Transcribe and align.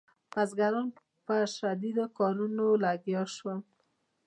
بزګران 0.31 0.87
په 1.25 1.35
شدیدو 1.55 2.05
کارونو 2.17 2.65
لګیا 2.83 3.23
شول. 3.35 3.59